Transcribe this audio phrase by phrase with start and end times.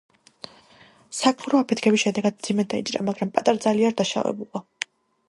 [1.17, 4.65] საქმრო, აფეთქების შედეგად, მძიმედ დაიჭრა, მაგრამ პატარძალი არ დაშავებულა.